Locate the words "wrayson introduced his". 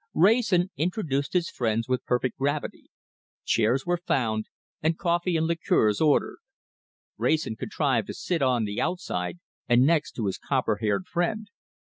0.15-1.51